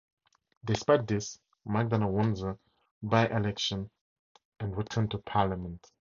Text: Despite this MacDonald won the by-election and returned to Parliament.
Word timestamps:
Despite 0.65 1.05
this 1.05 1.37
MacDonald 1.63 2.11
won 2.11 2.33
the 2.33 2.57
by-election 3.03 3.91
and 4.59 4.75
returned 4.75 5.11
to 5.11 5.19
Parliament. 5.19 5.91